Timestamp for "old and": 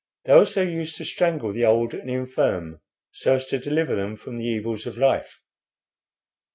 1.65-2.09